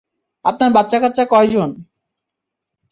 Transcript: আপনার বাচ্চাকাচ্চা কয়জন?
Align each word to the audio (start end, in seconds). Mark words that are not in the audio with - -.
আপনার 0.45 0.69
বাচ্চাকাচ্চা 0.71 1.23
কয়জন? 1.25 1.69